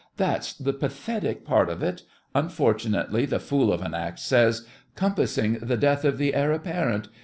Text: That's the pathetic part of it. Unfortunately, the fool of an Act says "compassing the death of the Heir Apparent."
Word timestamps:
That's 0.17 0.51
the 0.53 0.73
pathetic 0.73 1.45
part 1.45 1.69
of 1.69 1.83
it. 1.83 2.01
Unfortunately, 2.33 3.27
the 3.27 3.37
fool 3.39 3.71
of 3.71 3.83
an 3.83 3.93
Act 3.93 4.17
says 4.17 4.65
"compassing 4.95 5.59
the 5.61 5.77
death 5.77 6.03
of 6.05 6.17
the 6.17 6.33
Heir 6.33 6.51
Apparent." 6.51 7.07